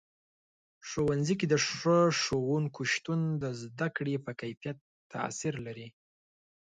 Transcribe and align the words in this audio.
ښوونځي 0.87 1.33
کې 1.39 1.47
د 1.49 1.55
ښه 1.67 1.99
ښوونکو 2.21 2.81
شتون 2.93 3.21
د 3.41 3.43
زده 3.61 3.87
کړې 3.95 4.15
په 4.25 4.31
کیفیت 4.41 4.77
تاثیر 5.13 5.55
کوي. 5.65 5.87